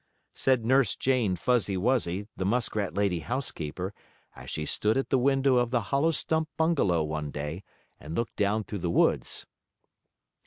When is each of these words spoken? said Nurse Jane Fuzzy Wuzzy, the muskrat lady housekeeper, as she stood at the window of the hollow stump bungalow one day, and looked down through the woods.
said 0.33 0.65
Nurse 0.65 0.95
Jane 0.95 1.35
Fuzzy 1.35 1.77
Wuzzy, 1.77 2.27
the 2.35 2.43
muskrat 2.43 2.95
lady 2.95 3.19
housekeeper, 3.19 3.93
as 4.35 4.49
she 4.49 4.65
stood 4.65 4.97
at 4.97 5.11
the 5.11 5.19
window 5.19 5.57
of 5.57 5.69
the 5.69 5.81
hollow 5.93 6.09
stump 6.09 6.49
bungalow 6.57 7.03
one 7.03 7.29
day, 7.29 7.63
and 7.99 8.15
looked 8.15 8.35
down 8.35 8.63
through 8.63 8.79
the 8.79 8.89
woods. 8.89 9.45